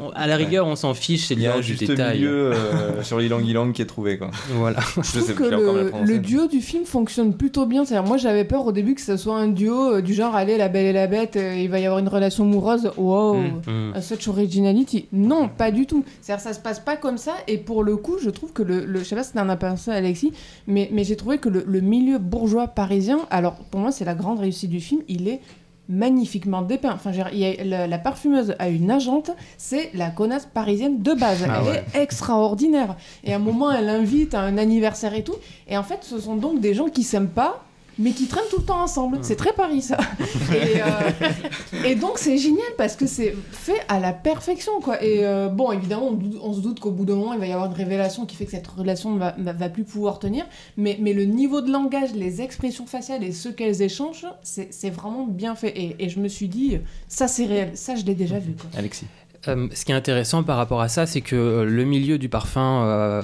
on- 0.00 0.10
à 0.10 0.26
la 0.26 0.36
rigueur, 0.36 0.66
on 0.66 0.74
s'en 0.76 0.94
fiche, 0.94 1.26
c'est 1.28 1.34
Il 1.34 1.40
y 1.42 1.46
a 1.46 1.50
un 1.50 1.52
l'image 1.54 1.66
du 1.66 1.72
juste 1.72 1.90
détail. 1.90 2.18
milieu 2.18 2.52
euh, 2.52 3.02
sur 3.02 3.18
l'ilang 3.18 3.40
ilang 3.40 3.72
qui 3.72 3.82
est 3.82 3.86
trouvé 3.86 4.18
quoi. 4.18 4.30
Voilà. 4.54 4.80
Je 4.96 5.02
Je 5.02 5.20
sais 5.20 5.32
que 5.34 5.44
le, 5.44 5.92
le 6.04 6.18
duo 6.18 6.48
du 6.48 6.60
film 6.60 6.84
fonctionne 6.84 7.34
plutôt 7.34 7.66
bien. 7.66 7.84
C'est-à-dire, 7.84 8.08
moi, 8.08 8.16
j'avais 8.16 8.44
peur 8.44 8.66
au 8.66 8.72
début 8.72 8.94
que 8.94 9.00
ce 9.00 9.16
soit 9.16 9.36
un 9.36 9.48
duo 9.48 9.94
euh, 9.94 10.02
du 10.02 10.12
genre, 10.14 10.34
allez, 10.34 10.56
la 10.56 10.68
belle 10.68 10.86
et 10.86 10.92
la 10.92 11.06
bête, 11.06 11.36
euh, 11.36 11.54
il 11.56 11.70
va 11.70 11.78
y 11.78 11.84
avoir 11.86 11.98
une 12.00 12.08
relation 12.08 12.44
amoureuse. 12.44 12.90
Wow, 12.96 13.36
Mm. 13.36 13.62
Mm. 13.66 13.92
a 13.94 14.02
such 14.02 14.26
originality. 14.28 15.06
Non, 15.12 15.48
pas 15.48 15.70
du 15.70 15.86
tout. 15.86 16.04
C'est-à-dire, 16.20 16.42
ça 16.42 16.52
se 16.52 16.60
passe 16.60 16.80
pas 16.80 16.96
comme 16.96 17.18
ça. 17.18 17.32
Et 17.48 17.58
pour 17.58 17.84
le 17.84 17.96
coup, 17.96 18.16
je 18.22 18.30
trouve 18.30 18.52
que 18.52 18.62
le, 18.72 18.84
le 18.86 18.98
je 19.00 19.04
sais 19.04 19.16
pas 19.16 19.24
si 19.24 19.32
t'en 19.32 19.48
as 19.48 19.56
pensé, 19.56 19.90
Alexis, 19.90 20.32
mais, 20.66 20.88
mais 20.92 21.04
j'ai 21.04 21.16
trouvé 21.16 21.38
que 21.38 21.48
le, 21.48 21.64
le 21.66 21.80
milieu 21.80 22.18
bourgeois 22.18 22.68
parisien, 22.68 23.20
alors 23.30 23.54
pour 23.70 23.80
moi, 23.80 23.92
c'est 23.92 24.04
la 24.04 24.14
grande 24.14 24.38
réussite 24.40 24.70
du 24.70 24.80
film. 24.80 25.02
Il 25.08 25.28
est 25.28 25.40
magnifiquement 25.88 26.62
dépeint. 26.62 26.92
Enfin, 26.94 27.10
dire, 27.10 27.28
y 27.34 27.44
a- 27.44 27.64
la, 27.64 27.86
la 27.86 27.98
parfumeuse 27.98 28.54
a 28.58 28.68
une 28.68 28.90
agente, 28.90 29.30
c'est 29.58 29.90
la 29.94 30.10
connasse 30.10 30.46
parisienne 30.46 31.02
de 31.02 31.12
base. 31.12 31.44
Ah 31.48 31.60
elle 31.60 31.68
ouais. 31.68 31.84
est 31.94 32.02
extraordinaire. 32.02 32.96
Et 33.24 33.32
à 33.32 33.36
un 33.36 33.40
moment, 33.40 33.70
elle 33.70 33.88
invite 33.88 34.34
à 34.34 34.40
un 34.40 34.56
anniversaire 34.58 35.14
et 35.14 35.24
tout. 35.24 35.34
Et 35.68 35.76
en 35.76 35.82
fait, 35.82 35.98
ce 36.02 36.18
sont 36.18 36.36
donc 36.36 36.60
des 36.60 36.72
gens 36.72 36.88
qui 36.88 37.02
s'aiment 37.02 37.28
pas, 37.28 37.64
mais 37.98 38.12
qui 38.12 38.26
traînent 38.26 38.44
tout 38.50 38.58
le 38.58 38.64
temps 38.64 38.82
ensemble. 38.82 39.18
C'est 39.22 39.36
très 39.36 39.52
Paris, 39.52 39.82
ça. 39.82 39.98
et, 40.54 40.80
euh, 40.82 41.84
et 41.84 41.94
donc, 41.94 42.18
c'est 42.18 42.38
génial 42.38 42.66
parce 42.78 42.96
que 42.96 43.06
c'est 43.06 43.34
fait 43.50 43.80
à 43.88 44.00
la 44.00 44.12
perfection, 44.12 44.80
quoi. 44.80 45.02
Et 45.02 45.24
euh, 45.24 45.48
bon, 45.48 45.72
évidemment, 45.72 46.08
on, 46.08 46.12
doute- 46.12 46.40
on 46.42 46.52
se 46.52 46.60
doute 46.60 46.80
qu'au 46.80 46.90
bout 46.90 47.04
d'un 47.04 47.16
moment, 47.16 47.32
il 47.34 47.38
va 47.40 47.46
y 47.46 47.52
avoir 47.52 47.68
une 47.70 47.76
révélation 47.76 48.26
qui 48.26 48.36
fait 48.36 48.44
que 48.46 48.50
cette 48.52 48.66
relation 48.66 49.14
ne 49.14 49.52
va, 49.52 49.68
plus 49.68 49.84
pouvoir 49.84 50.18
tenir. 50.18 50.44
Mais, 50.76 50.96
mais 51.00 51.12
le 51.12 51.24
niveau 51.24 51.60
de 51.60 51.70
langage, 51.70 52.12
les 52.14 52.40
expressions 52.40 52.86
faciales 52.86 53.22
et 53.24 53.32
ce 53.32 53.48
qu'elles 53.48 53.82
échangent, 53.82 54.26
c'est 54.42 54.72
c'est 54.72 54.90
vraiment 54.90 55.26
bien 55.26 55.54
fait. 55.54 55.76
Et, 55.78 55.96
et 55.98 56.08
je 56.08 56.18
me 56.20 56.28
suis 56.28 56.48
dit, 56.48 56.78
ça, 57.08 57.28
c'est 57.28 57.46
réel. 57.46 57.70
Ça, 57.74 57.94
je 57.94 58.04
l'ai 58.04 58.14
déjà 58.14 58.38
vu, 58.38 58.52
quoi. 58.52 58.70
Alexis. 58.78 59.06
Euh, 59.48 59.68
ce 59.74 59.84
qui 59.84 59.92
est 59.92 59.94
intéressant 59.94 60.44
par 60.44 60.56
rapport 60.56 60.80
à 60.80 60.88
ça, 60.88 61.06
c'est 61.06 61.20
que 61.20 61.34
euh, 61.34 61.64
le 61.64 61.84
milieu 61.84 62.18
du 62.18 62.28
parfum 62.28 62.84
euh, 62.84 63.22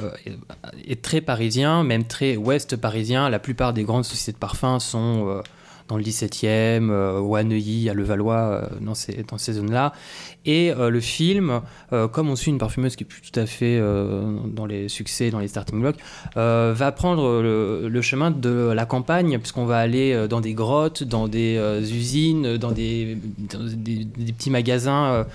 est, 0.87 1.01
très 1.01 1.21
parisien, 1.21 1.85
même 1.85 2.05
très 2.05 2.37
ouest 2.37 2.77
parisien. 2.77 3.29
La 3.29 3.39
plupart 3.39 3.73
des 3.73 3.85
grandes 3.85 4.05
sociétés 4.05 4.33
de 4.33 4.39
parfums 4.39 4.81
sont 4.81 5.43
dans 5.89 5.97
le 5.97 6.03
17e, 6.03 6.91
euh, 6.91 7.21
ou 7.21 7.35
à 7.35 7.43
Neuilly, 7.43 7.89
à 7.89 7.95
Levallois, 7.95 8.37
euh, 8.37 8.67
dans 8.81 8.95
ces, 8.95 9.25
dans 9.29 9.39
ces 9.39 9.55
zones-là. 9.55 9.93
Et 10.45 10.71
euh, 10.71 10.91
le 10.91 11.01
film, 11.01 11.63
euh, 11.93 12.09
comme 12.09 12.29
on 12.29 12.37
suit 12.37 12.51
une 12.51 12.59
parfumeuse 12.59 12.95
qui 12.95 13.05
est 13.05 13.07
plus 13.07 13.23
tout 13.23 13.39
à 13.39 13.47
fait 13.47 13.81
dans 14.55 14.67
les 14.67 14.89
succès, 14.89 15.31
dans 15.31 15.39
les 15.39 15.49
starting 15.49 15.81
blocks, 15.81 15.97
va 16.35 16.93
prendre 16.93 17.43
le, 17.43 18.01
chemin 18.03 18.31
de 18.31 18.73
la 18.75 18.87
campagne, 18.87 19.39
puisqu'on 19.39 19.65
va 19.65 19.79
aller 19.79 20.27
dans 20.29 20.41
des 20.41 20.55
grottes, 20.55 21.03
dans 21.03 21.27
des 21.29 21.59
usines, 21.93 22.57
dans 22.57 22.73
des, 22.73 23.17
des- 23.39 24.07
petits 24.33 24.51
magasins 24.51 25.27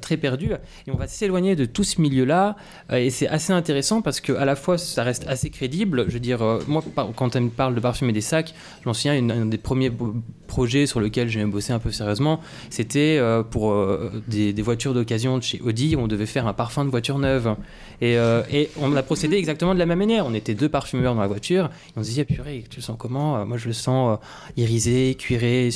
très 0.00 0.16
perdus. 0.16 0.52
Et 0.86 0.90
on 0.90 0.96
va 0.96 1.06
s'éloigner 1.06 1.56
de 1.56 1.64
tout 1.64 1.84
ce 1.84 2.00
milieu-là. 2.00 2.56
et 2.92 3.10
c'est 3.10 3.28
assez 3.28 3.52
intéressant 3.52 4.02
parce 4.02 4.20
que 4.20 4.32
à 4.32 4.44
la 4.44 4.56
fois, 4.56 4.78
ça 4.78 5.04
reste 5.04 5.26
assez 5.28 5.50
crédible. 5.50 6.04
Je 6.08 6.14
veux 6.14 6.20
dire, 6.20 6.40
moi, 6.66 6.82
quand 7.16 7.36
elle 7.36 7.44
me 7.44 7.50
parle 7.50 7.74
de 7.74 7.80
parfumer 7.80 8.12
des 8.12 8.20
sacs, 8.20 8.54
je 8.82 8.88
m'en 8.88 8.94
souviens, 8.94 9.14
un 9.30 9.46
des 9.46 9.58
premiers 9.58 9.89
projets 10.46 10.86
sur 10.86 10.98
lequel 11.00 11.28
j'ai 11.28 11.44
bossé 11.44 11.72
un 11.72 11.78
peu 11.78 11.92
sérieusement, 11.92 12.40
c'était 12.70 13.18
euh, 13.20 13.42
pour 13.42 13.70
euh, 13.72 14.10
des, 14.26 14.52
des 14.52 14.62
voitures 14.62 14.94
d'occasion 14.94 15.38
de 15.38 15.42
chez 15.42 15.60
Audi. 15.60 15.94
On 15.96 16.08
devait 16.08 16.26
faire 16.26 16.46
un 16.46 16.52
parfum 16.52 16.84
de 16.84 16.90
voiture 16.90 17.18
neuve. 17.18 17.54
Et, 18.00 18.16
euh, 18.18 18.42
et 18.50 18.70
on 18.80 18.96
a 18.96 19.02
procédé 19.02 19.36
exactement 19.36 19.74
de 19.74 19.78
la 19.78 19.86
même 19.86 19.98
manière. 19.98 20.26
On 20.26 20.34
était 20.34 20.54
deux 20.54 20.68
parfumeurs 20.68 21.14
dans 21.14 21.20
la 21.20 21.26
voiture. 21.28 21.66
Et 21.66 21.92
on 21.98 22.02
se 22.02 22.08
disait, 22.08 22.24
purée, 22.24 22.64
tu 22.68 22.78
le 22.78 22.82
sens 22.82 22.96
comment? 22.98 23.44
Moi, 23.46 23.58
je 23.58 23.68
le 23.68 23.74
sens 23.74 24.18
irisé, 24.56 25.14
cuiré, 25.18 25.70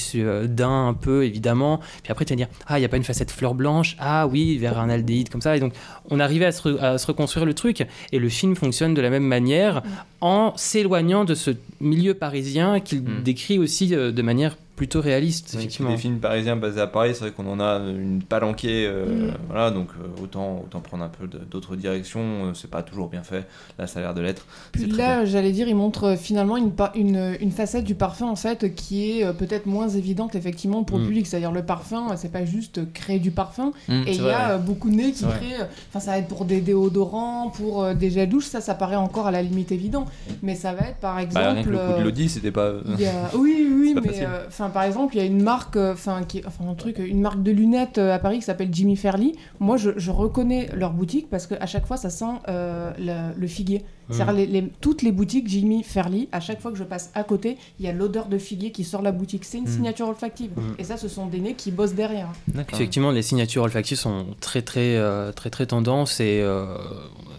daim 0.48 0.88
un 0.88 0.94
peu, 0.94 1.24
évidemment. 1.24 1.78
Puis 2.02 2.10
après, 2.10 2.24
tu 2.24 2.32
vas 2.32 2.36
dire, 2.36 2.48
ah, 2.66 2.78
il 2.78 2.80
n'y 2.80 2.86
a 2.86 2.88
pas 2.88 2.96
une 2.96 3.04
facette 3.04 3.30
fleur 3.30 3.54
blanche? 3.54 3.96
Ah 4.00 4.26
oui, 4.26 4.56
vers 4.58 4.78
un 4.78 4.88
aldéhyde 4.88 5.28
comme 5.28 5.42
ça. 5.42 5.56
Et 5.56 5.60
donc, 5.60 5.74
on 6.10 6.18
arrivait 6.18 6.46
à 6.46 6.52
se, 6.52 6.68
re- 6.68 6.78
à 6.80 6.98
se 6.98 7.06
reconstruire 7.06 7.46
le 7.46 7.54
truc. 7.54 7.86
Et 8.12 8.18
le 8.18 8.28
film 8.28 8.56
fonctionne 8.56 8.94
de 8.94 9.00
la 9.02 9.10
même 9.10 9.24
manière 9.26 9.82
en 10.20 10.52
s'éloignant 10.56 11.24
de 11.24 11.34
ce 11.34 11.50
milieu 11.80 12.14
parisien 12.14 12.80
qu'il 12.80 13.02
Mm. 13.04 13.22
décrit 13.22 13.58
aussi 13.58 13.94
de 14.10 14.22
manière 14.22 14.56
plutôt 14.76 15.00
réaliste, 15.00 15.48
C'est 15.50 15.58
effectivement. 15.58 15.90
Des 15.90 15.96
films 15.96 16.18
parisiens 16.18 16.56
basés 16.56 16.80
à 16.80 16.86
Paris, 16.86 17.10
c'est 17.14 17.20
vrai 17.20 17.30
qu'on 17.30 17.46
en 17.46 17.60
a 17.60 17.78
une 17.78 18.22
palanquée, 18.22 18.86
euh, 18.88 19.28
Mm. 19.30 19.34
voilà, 19.48 19.70
donc 19.70 19.88
euh, 20.00 20.22
autant, 20.22 20.62
autant 20.64 20.80
prendre 20.80 21.04
un 21.04 21.08
peu 21.08 21.28
d'autres 21.50 21.76
directions, 21.76 22.20
euh, 22.46 22.54
c'est 22.54 22.70
pas 22.70 22.82
toujours 22.82 23.08
bien 23.08 23.22
fait, 23.22 23.46
là 23.78 23.86
ça 23.86 24.00
a 24.00 24.02
l'air 24.02 24.14
de 24.14 24.20
l'être. 24.20 24.46
Puis 24.72 24.86
là, 24.86 25.24
j'allais 25.24 25.52
dire, 25.52 25.68
il 25.68 25.76
montre 25.76 26.16
finalement 26.18 26.56
une, 26.56 26.72
une, 26.96 27.36
une 27.40 27.50
facette 27.52 27.84
du 27.84 27.94
parfum 27.94 28.26
en 28.26 28.36
fait 28.36 28.74
qui 28.74 29.10
est 29.20 29.24
euh, 29.24 29.32
peut-être 29.32 29.66
moins 29.66 29.88
évidente 29.88 30.34
effectivement 30.34 30.82
pour 30.82 30.98
le 30.98 31.04
Mm. 31.04 31.06
public. 31.06 31.26
C'est-à-dire 31.26 31.52
le 31.52 31.62
parfum, 31.62 32.08
c'est 32.16 32.32
pas 32.32 32.44
juste 32.44 32.92
créer 32.92 33.18
du 33.20 33.30
parfum. 33.30 33.72
Mm, 33.88 33.92
Et 34.06 34.10
il 34.10 34.14
y 34.16 34.18
vrai, 34.18 34.32
a 34.34 34.48
ouais. 34.48 34.54
euh, 34.54 34.58
beaucoup 34.58 34.90
de 34.90 34.96
nez 34.96 35.12
qui 35.12 35.24
créent. 35.24 35.66
Enfin, 35.90 36.00
ça 36.00 36.10
va 36.12 36.18
être 36.18 36.28
pour 36.28 36.44
des 36.44 36.60
déodorants, 36.60 37.50
pour 37.50 37.84
euh, 37.84 37.94
des 37.94 38.10
gels 38.10 38.28
douches. 38.28 38.46
Ça, 38.46 38.60
ça 38.60 38.74
paraît 38.74 38.96
encore 38.96 39.26
à 39.26 39.30
la 39.30 39.42
limite 39.42 39.70
évident. 39.72 40.06
Mais 40.42 40.54
ça 40.56 40.72
va 40.72 40.88
être 40.88 40.96
par 40.98 41.14
Bah, 41.16 41.22
exemple. 41.22 41.44
rien 41.46 41.62
que 41.62 41.70
le 41.70 41.78
coup 41.78 41.98
de 41.98 42.02
l'Audi, 42.04 42.28
c'était 42.28 42.50
pas. 42.50 42.72
il 42.98 43.00
y 43.00 43.06
a- 43.06 43.30
Oui, 43.36 43.68
oui, 43.70 43.94
mais. 44.02 44.26
Enfin, 44.64 44.70
par 44.72 44.82
exemple, 44.84 45.14
il 45.14 45.18
y 45.18 45.20
a 45.20 45.24
une 45.24 45.42
marque, 45.42 45.76
euh, 45.76 45.92
enfin, 45.92 46.22
qui, 46.24 46.42
enfin, 46.46 46.68
un 46.68 46.74
truc, 46.74 46.98
une 46.98 47.20
marque 47.20 47.42
de 47.42 47.50
lunettes 47.50 47.98
euh, 47.98 48.14
à 48.14 48.18
Paris 48.18 48.38
qui 48.38 48.44
s'appelle 48.44 48.68
Jimmy 48.72 48.96
Fairly. 48.96 49.34
Moi, 49.60 49.76
je, 49.76 49.90
je 49.96 50.10
reconnais 50.10 50.68
leur 50.74 50.92
boutique 50.92 51.28
parce 51.30 51.46
qu'à 51.46 51.66
chaque 51.66 51.86
fois, 51.86 51.96
ça 51.96 52.10
sent 52.10 52.24
euh, 52.48 52.90
le, 52.98 53.38
le 53.40 53.46
figuier. 53.46 53.84
C'est-à-dire 54.10 54.34
les- 54.34 54.46
les- 54.46 54.68
toutes 54.82 55.00
les 55.00 55.12
boutiques 55.12 55.48
Jimmy 55.48 55.82
Fairly, 55.82 56.28
à 56.30 56.38
chaque 56.40 56.60
fois 56.60 56.70
que 56.70 56.76
je 56.76 56.84
passe 56.84 57.10
à 57.14 57.24
côté, 57.24 57.56
il 57.80 57.86
y 57.86 57.88
a 57.88 57.92
l'odeur 57.92 58.26
de 58.26 58.36
figuier 58.36 58.70
qui 58.70 58.84
sort 58.84 59.00
de 59.00 59.04
la 59.06 59.12
boutique. 59.12 59.46
C'est 59.46 59.56
une 59.56 59.64
Mm. 59.64 59.68
signature 59.68 60.08
olfactive. 60.08 60.50
Mm. 60.56 60.60
Et 60.78 60.84
ça, 60.84 60.98
ce 60.98 61.08
sont 61.08 61.26
des 61.26 61.40
nez 61.40 61.54
qui 61.54 61.70
bossent 61.70 61.94
derrière. 61.94 62.28
Effectivement, 62.70 63.10
les 63.10 63.22
signatures 63.22 63.62
olfactives 63.62 63.96
sont 63.96 64.26
très 64.40 64.60
très 64.60 64.96
euh, 64.96 65.32
très 65.32 65.48
très 65.48 65.64
tendance 65.64 66.20
et 66.20 66.40
euh, 66.42 66.76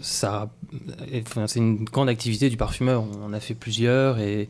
ça, 0.00 0.48
enfin, 1.24 1.46
c'est 1.46 1.60
une 1.60 1.84
grande 1.84 2.08
activité 2.08 2.50
du 2.50 2.56
parfumeur. 2.56 3.04
On 3.22 3.26
en 3.26 3.32
a 3.32 3.38
fait 3.40 3.54
plusieurs 3.54 4.18
et 4.18 4.48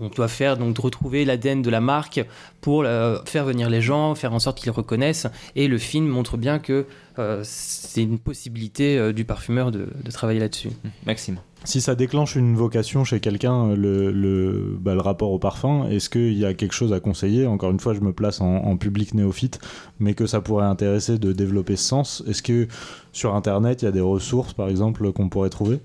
on 0.00 0.08
doit 0.08 0.28
faire 0.28 0.56
donc 0.56 0.74
de 0.74 0.80
retrouver 0.80 1.24
l'ADN 1.24 1.62
de 1.62 1.70
la 1.70 1.80
marque 1.80 2.24
pour 2.60 2.82
euh, 2.84 3.18
faire 3.26 3.44
venir 3.44 3.70
les 3.70 3.80
gens, 3.80 4.14
faire 4.14 4.32
en 4.32 4.38
sorte 4.38 4.58
qu'ils 4.58 4.72
reconnaissent. 4.72 5.26
Et 5.56 5.68
le 5.68 5.78
film 5.78 6.06
montre 6.06 6.36
bien 6.36 6.58
que 6.58 6.86
euh, 7.18 7.40
c'est 7.44 8.02
une 8.02 8.18
possibilité 8.18 8.98
euh, 8.98 9.12
du 9.12 9.24
parfumeur 9.24 9.70
de, 9.70 9.88
de 10.02 10.10
travailler 10.10 10.40
là-dessus. 10.40 10.70
Maxime. 11.06 11.38
Si 11.66 11.80
ça 11.80 11.94
déclenche 11.94 12.36
une 12.36 12.56
vocation 12.56 13.04
chez 13.04 13.20
quelqu'un, 13.20 13.74
le, 13.74 14.10
le, 14.10 14.76
bah, 14.78 14.94
le 14.94 15.00
rapport 15.00 15.30
au 15.30 15.38
parfum, 15.38 15.88
est-ce 15.88 16.10
qu'il 16.10 16.34
y 16.34 16.44
a 16.44 16.52
quelque 16.52 16.74
chose 16.74 16.92
à 16.92 17.00
conseiller? 17.00 17.46
Encore 17.46 17.70
une 17.70 17.80
fois, 17.80 17.94
je 17.94 18.00
me 18.00 18.12
place 18.12 18.42
en, 18.42 18.56
en 18.56 18.76
public 18.76 19.14
néophyte, 19.14 19.60
mais 19.98 20.12
que 20.12 20.26
ça 20.26 20.42
pourrait 20.42 20.66
intéresser 20.66 21.18
de 21.18 21.32
développer 21.32 21.76
ce 21.76 21.84
sens. 21.84 22.22
Est-ce 22.28 22.42
que 22.42 22.68
sur 23.12 23.34
Internet, 23.34 23.80
il 23.80 23.86
y 23.86 23.88
a 23.88 23.92
des 23.92 24.00
ressources, 24.00 24.52
par 24.52 24.68
exemple, 24.68 25.10
qu'on 25.12 25.30
pourrait 25.30 25.48
trouver? 25.48 25.80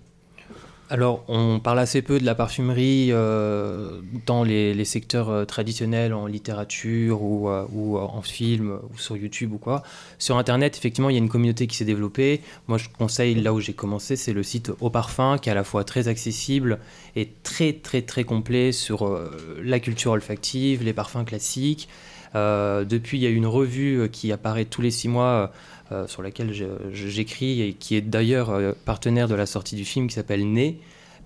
Alors, 0.92 1.24
on 1.28 1.60
parle 1.60 1.78
assez 1.78 2.02
peu 2.02 2.20
de 2.20 2.26
la 2.26 2.34
parfumerie 2.34 3.10
euh, 3.12 4.02
dans 4.26 4.44
les, 4.44 4.86
secteurs 4.86 5.30
euh, 5.30 5.46
traditionnels, 5.46 6.16
en 6.16 6.26
littérature 6.26 7.22
ou, 7.22 7.48
euh, 7.48 7.68
en 7.72 8.24
film 8.24 8.80
ou 8.92 8.98
sur 8.98 9.16
YouTube 9.16 9.54
ou 9.54 9.60
quoi. 9.60 9.84
Sur 10.18 10.38
Internet, 10.38 10.76
effectivement, 10.76 11.12
il 11.12 11.14
y 11.14 11.16
a 11.18 11.20
une 11.20 11.30
communauté 11.30 11.68
qui 11.68 11.76
s'est 11.76 11.86
développée. 11.86 12.42
Moi, 12.68 12.80
je 12.80 12.90
conseille, 12.90 13.36
là 13.36 13.54
où 13.54 13.60
j'ai 13.60 13.74
commencé, 13.74 14.16
c'est 14.16 14.34
le 14.34 14.42
site 14.42 14.72
Au 14.82 14.90
Parfum, 14.90 15.38
qui 15.38 15.50
est 15.50 15.52
à 15.52 15.56
la 15.56 15.64
fois 15.64 15.84
très 15.84 16.08
accessible 16.08 16.80
et 17.16 17.30
très, 17.44 17.74
très, 17.74 18.02
très 18.02 18.24
complet 18.24 18.72
sur 18.72 19.16
la 19.62 19.80
culture 19.80 20.14
olfactive, 20.14 20.84
les 20.84 20.94
parfums 20.94 21.24
classiques. 21.24 21.88
Euh, 22.36 22.86
depuis, 22.86 23.18
il 23.18 23.22
y 23.22 23.28
a 23.28 23.30
une 23.30 23.48
revue 23.48 24.02
euh, 24.02 24.08
qui 24.08 24.32
apparaît 24.32 24.66
tous 24.66 24.82
les 24.82 24.92
six 24.92 25.08
mois. 25.08 25.52
euh, 25.92 26.06
sur 26.06 26.22
laquelle 26.22 26.54
j'écris 26.94 27.64
et 27.64 27.74
qui 27.74 27.96
est 27.96 28.02
d'ailleurs 28.02 28.76
partenaire 28.86 29.28
de 29.28 29.34
la 29.34 29.48
sortie 29.48 29.76
du 29.76 29.86
film 29.86 30.08
qui 30.08 30.14
s'appelle 30.14 30.46
Né, 30.46 30.78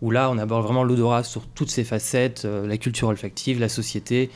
où 0.01 0.09
là 0.09 0.29
on 0.31 0.37
aborde 0.37 0.63
vraiment 0.63 0.85
l'odorat 0.85 1.23
sur 1.23 1.45
toutes 1.47 1.69
ses 1.69 1.83
facettes, 1.83 2.45
la 2.45 2.77
culture 2.77 3.09
olfactive, 3.09 3.59
la 3.59 3.67
société. 3.67 4.29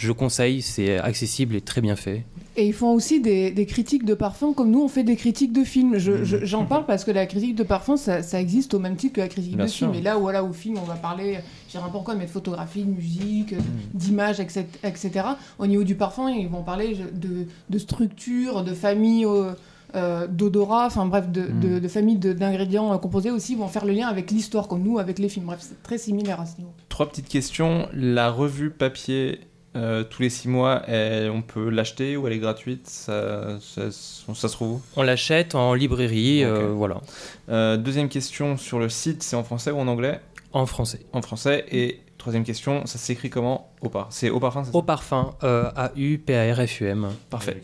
Je 0.00 0.12
conseille, 0.12 0.62
c'est 0.62 0.96
accessible 0.98 1.54
et 1.56 1.60
très 1.60 1.82
bien 1.82 1.94
fait. 1.94 2.24
Et 2.56 2.66
ils 2.66 2.72
font 2.72 2.92
aussi 2.94 3.20
des, 3.20 3.50
des 3.50 3.66
critiques 3.66 4.04
de 4.06 4.14
parfums 4.14 4.54
comme 4.56 4.70
nous 4.70 4.82
on 4.82 4.88
fait 4.88 5.04
des 5.04 5.14
critiques 5.16 5.52
de 5.52 5.62
films. 5.62 5.98
Je- 5.98 6.24
je- 6.24 6.44
J'en 6.44 6.64
parle 6.64 6.86
parce 6.86 7.04
que 7.04 7.10
la 7.10 7.26
critique 7.26 7.54
de 7.54 7.62
parfum 7.62 7.96
ça, 7.98 8.22
ça 8.22 8.40
existe 8.40 8.72
au 8.72 8.78
même 8.78 8.96
titre 8.96 9.16
que 9.16 9.20
la 9.20 9.28
critique 9.28 9.56
Bien 9.56 9.66
de 9.66 9.70
sûr. 9.70 9.88
film. 9.90 9.98
Et 9.98 10.02
là 10.02 10.16
voilà 10.16 10.42
au 10.42 10.52
film 10.54 10.76
on 10.78 10.84
va 10.86 10.94
parler, 10.94 11.38
je 11.68 11.72
sais 11.72 11.78
pas 11.78 12.02
quoi, 12.04 12.14
mais 12.14 12.24
de 12.24 12.30
photographie, 12.30 12.82
de 12.84 12.90
musique, 12.90 13.52
Mm. 13.52 13.58
d'images, 13.94 14.40
etc., 14.40 14.64
etc. 14.84 15.10
Au 15.58 15.66
niveau 15.66 15.84
du 15.84 15.94
parfum 15.96 16.30
ils 16.30 16.48
vont 16.48 16.62
parler 16.62 16.96
de, 17.14 17.46
de 17.68 17.78
structure, 17.78 18.64
de 18.64 18.72
famille. 18.74 19.26
euh, 19.26 19.52
euh, 19.96 20.28
d'odorat, 20.28 20.86
enfin 20.86 21.04
bref, 21.04 21.28
de, 21.32 21.40
Mm. 21.42 21.60
de, 21.60 21.78
de 21.80 21.88
famille 21.88 22.14
de- 22.16 22.32
d'ingrédients 22.32 22.92
euh, 22.94 22.96
composés 22.98 23.32
aussi, 23.32 23.56
vont 23.56 23.66
faire 23.66 23.84
le 23.84 23.92
lien 23.92 24.06
avec 24.06 24.30
l'histoire, 24.30 24.68
comme 24.68 24.84
nous 24.84 25.00
avec 25.00 25.18
les 25.18 25.28
films. 25.28 25.46
Bref, 25.46 25.58
c'est 25.62 25.82
très 25.82 25.98
similaire 25.98 26.40
à 26.40 26.46
ce 26.46 26.58
niveau. 26.58 26.70
Trois 26.88 27.08
petites 27.08 27.28
questions. 27.28 27.88
La 27.92 28.30
revue 28.30 28.70
papier 28.70 29.40
euh, 29.76 30.02
tous 30.04 30.22
les 30.22 30.30
six 30.30 30.48
mois, 30.48 30.82
elle- 30.88 31.30
on 31.30 31.42
peut 31.42 31.68
l'acheter 31.70 32.16
ou 32.16 32.26
elle 32.26 32.32
est 32.32 32.38
gratuite 32.38 32.88
ça, 32.88 33.58
ça, 33.60 33.82
ça 33.90 34.48
se 34.48 34.52
trouve 34.52 34.72
où? 34.72 34.82
On 34.96 35.02
l'achète 35.02 35.54
en 35.54 35.74
librairie, 35.74 36.42
euh, 36.44 36.68
voilà, 36.74 37.00
Euh, 37.48 37.76
Deuxième 37.76 38.08
question 38.08 38.56
sur 38.56 38.78
le 38.78 38.88
site, 38.88 39.22
c'est 39.22 39.36
en 39.36 39.44
français 39.44 39.70
ou 39.70 39.78
en 39.78 39.86
anglais? 39.86 40.20
En 40.52 40.66
français. 40.66 41.00
En 41.12 41.22
français. 41.22 41.64
Et 41.70 42.00
troisième 42.18 42.42
question, 42.44 42.84
ça 42.86 42.98
s'écrit 42.98 43.30
comment? 43.30 43.70
Au 43.80 43.88
par. 43.88 44.08
C'est 44.10 44.28
au 44.30 44.40
parfum, 44.40 44.64
Au 44.72 44.82
parfum, 44.82 45.30
A-U-P-A-R-F-U-M. 45.40 47.08
Parfait. 47.30 47.60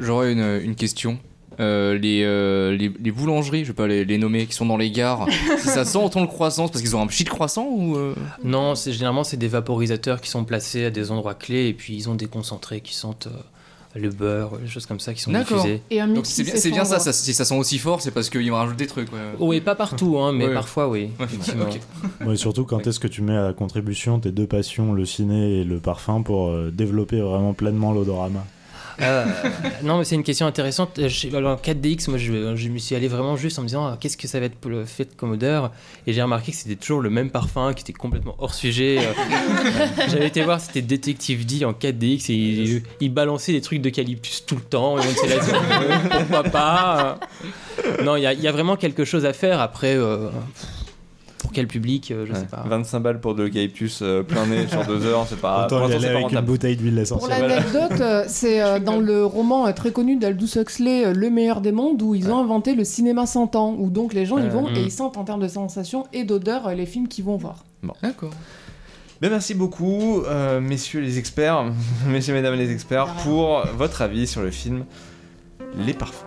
J'aurais 0.00 0.32
une, 0.32 0.60
une 0.62 0.74
question. 0.74 1.18
Euh, 1.60 1.98
les, 1.98 2.22
euh, 2.24 2.76
les, 2.76 2.90
les 3.02 3.10
boulangeries, 3.12 3.64
je 3.64 3.68
vais 3.68 3.74
pas 3.74 3.86
les, 3.86 4.04
les 4.04 4.18
nommer, 4.18 4.46
qui 4.46 4.54
sont 4.54 4.66
dans 4.66 4.76
les 4.76 4.90
gares, 4.90 5.26
si 5.58 5.68
ça 5.68 5.84
sent 5.84 5.98
autant 5.98 6.20
le 6.20 6.26
croissant, 6.26 6.66
c'est 6.66 6.72
parce 6.72 6.82
qu'ils 6.82 6.96
ont 6.96 7.02
un 7.02 7.08
shit 7.08 7.28
croissant 7.28 7.66
ou 7.70 7.96
euh, 7.96 8.14
Non, 8.42 8.74
c'est 8.74 8.92
généralement 8.92 9.24
c'est 9.24 9.36
des 9.36 9.48
vaporisateurs 9.48 10.20
qui 10.20 10.30
sont 10.30 10.44
placés 10.44 10.84
à 10.86 10.90
des 10.90 11.10
endroits 11.10 11.34
clés 11.34 11.68
et 11.68 11.72
puis 11.74 11.94
ils 11.94 12.08
ont 12.08 12.14
des 12.14 12.26
concentrés 12.26 12.80
qui 12.80 12.94
sentent 12.94 13.28
euh, 13.28 13.38
le 13.96 14.08
beurre, 14.10 14.58
les 14.60 14.66
choses 14.66 14.86
comme 14.86 14.98
ça 14.98 15.14
qui 15.14 15.20
sont 15.20 15.30
D'accord. 15.30 15.58
diffusées. 15.62 15.80
Et 15.90 16.00
un 16.00 16.08
Donc 16.08 16.26
c'est 16.26 16.42
bien, 16.42 16.56
c'est 16.56 16.70
bien 16.72 16.84
ça, 16.84 16.98
si 17.12 17.32
ça 17.32 17.44
sent 17.44 17.56
aussi 17.56 17.78
fort, 17.78 18.00
c'est 18.00 18.10
parce 18.10 18.28
qu'ils 18.28 18.50
vont 18.50 18.56
rajouter 18.56 18.84
des 18.84 18.88
trucs. 18.88 19.12
ouais. 19.12 19.18
Oui, 19.38 19.60
pas 19.60 19.76
partout, 19.76 20.18
hein, 20.18 20.32
mais 20.32 20.48
Ouais. 20.48 20.54
parfois 20.54 20.88
oui. 20.88 21.10
Ouais, 22.26 22.36
surtout 22.36 22.64
quand 22.64 22.84
est-ce 22.88 22.98
que 22.98 23.06
tu 23.06 23.22
mets 23.22 23.36
à 23.36 23.52
contribution 23.52 24.18
tes 24.18 24.32
deux 24.32 24.48
passions, 24.48 24.92
le 24.94 25.04
ciné 25.04 25.60
et 25.60 25.64
le 25.64 25.78
parfum, 25.78 26.22
pour 26.22 26.48
euh, 26.48 26.72
développer 26.74 27.20
vraiment 27.20 27.52
pleinement 27.54 27.92
l'odorama 27.92 28.44
Euh, 29.00 29.24
non, 29.82 29.98
mais 29.98 30.04
c'est 30.04 30.14
une 30.14 30.22
question 30.22 30.46
intéressante. 30.46 30.98
Euh, 30.98 31.08
alors, 31.36 31.58
en 31.58 31.60
4DX, 31.60 32.08
moi, 32.10 32.18
je, 32.18 32.54
je 32.54 32.68
me 32.68 32.78
suis 32.78 32.94
allé 32.94 33.08
vraiment 33.08 33.36
juste 33.36 33.58
en 33.58 33.62
me 33.62 33.66
disant 33.66 33.86
ah, 33.86 33.96
qu'est-ce 34.00 34.16
que 34.16 34.28
ça 34.28 34.38
va 34.40 34.46
être 34.46 34.54
pour 34.54 34.70
le 34.70 34.84
fait 34.84 35.16
comme 35.16 35.32
odeur 35.32 35.72
Et 36.06 36.12
j'ai 36.12 36.22
remarqué 36.22 36.52
que 36.52 36.58
c'était 36.58 36.76
toujours 36.76 37.00
le 37.00 37.10
même 37.10 37.30
parfum 37.30 37.72
qui 37.74 37.82
était 37.82 37.92
complètement 37.92 38.34
hors 38.38 38.54
sujet. 38.54 38.98
Euh, 39.00 39.12
J'avais 40.08 40.28
été 40.28 40.42
voir, 40.42 40.60
c'était 40.60 40.82
Detective 40.82 41.44
D 41.44 41.64
en 41.64 41.72
4DX 41.72 42.30
et 42.30 42.34
il, 42.34 42.82
il 43.00 43.12
balançait 43.12 43.52
des 43.52 43.60
trucs 43.60 43.80
d'eucalyptus 43.82 44.44
tout 44.46 44.56
le 44.56 44.62
temps. 44.62 44.98
Et 44.98 45.02
on 45.06 45.10
était 45.10 45.36
là, 45.36 45.42
euh, 45.44 45.98
pourquoi 46.18 46.42
pas 46.44 47.18
euh. 47.84 48.04
Non, 48.04 48.16
il 48.16 48.22
y, 48.22 48.26
a- 48.26 48.32
il 48.32 48.40
y 48.40 48.48
a 48.48 48.52
vraiment 48.52 48.76
quelque 48.76 49.04
chose 49.04 49.24
à 49.26 49.32
faire. 49.32 49.60
Après, 49.60 49.94
euh, 49.96 50.28
quel 51.54 51.66
public, 51.66 52.10
euh, 52.10 52.26
je 52.26 52.32
Ouais. 52.32 52.38
sais 52.40 52.46
pas. 52.46 52.64
25 52.66 53.00
balles 53.00 53.20
pour 53.20 53.34
de 53.34 53.42
l'eucalyptus 53.44 54.00
euh, 54.02 54.22
plein 54.22 54.44
nez 54.46 54.66
sur 54.68 54.84
deux 54.84 55.06
heures, 55.06 55.24
c'est 55.28 55.40
pas. 55.40 55.64
Autant 55.66 55.80
pour 55.80 55.90
y 55.90 55.94
aller 55.94 56.08
avec 56.08 56.30
une 56.32 56.40
bouteille 56.40 56.76
d'huile 56.76 56.92
Pour 56.94 57.02
essentielle. 57.02 57.46
l'anecdote, 57.48 58.00
euh, 58.00 58.24
c'est 58.28 58.60
euh, 58.60 58.78
dans 58.80 58.98
le 58.98 59.24
roman 59.24 59.66
euh, 59.66 59.72
très 59.72 59.92
connu 59.92 60.16
d'Aldous 60.16 60.58
Huxley, 60.58 61.06
euh, 61.06 61.12
Le 61.14 61.30
meilleur 61.30 61.60
des 61.62 61.72
mondes, 61.72 62.02
où 62.02 62.14
ils 62.14 62.30
ont 62.30 62.38
inventé 62.38 62.74
le 62.74 62.84
cinéma 62.84 63.24
sentant, 63.26 63.74
où 63.78 63.88
donc 63.88 64.12
les 64.12 64.26
gens 64.26 64.38
ils 64.38 64.50
vont 64.50 64.68
mm. 64.70 64.76
et 64.76 64.80
ils 64.82 64.90
sentent 64.92 65.16
en 65.16 65.24
termes 65.24 65.40
de 65.40 65.48
sensations 65.48 66.04
et 66.12 66.24
d'odeur 66.24 66.66
euh, 66.68 66.74
les 66.74 66.84
films 66.86 67.08
qu'ils 67.08 67.24
vont 67.24 67.36
voir. 67.36 67.64
D'accord. 68.02 68.30
Ben, 69.20 69.30
merci 69.30 69.54
beaucoup, 69.54 70.22
euh, 70.26 70.60
messieurs 70.60 71.00
les 71.00 71.18
experts, 71.18 71.64
messieurs, 72.08 72.34
mesdames 72.34 72.54
les 72.56 72.70
experts, 72.72 73.06
pour 73.22 73.64
votre 73.76 74.02
avis 74.02 74.26
sur 74.26 74.42
le 74.42 74.50
film 74.50 74.84
Les 75.86 75.94
Parfums. 75.94 76.26